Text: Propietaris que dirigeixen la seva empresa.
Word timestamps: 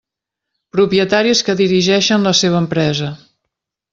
Propietaris 0.77 1.43
que 1.49 1.55
dirigeixen 1.59 2.27
la 2.31 2.35
seva 2.41 2.61
empresa. 2.65 3.11